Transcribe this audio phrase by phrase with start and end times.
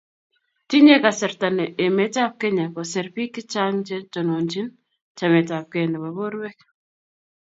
[0.69, 1.47] tinyei kasarta
[1.85, 4.71] emetab Kenya koser biik che chang' che tononchino
[5.17, 6.57] chametabgei nebo borwek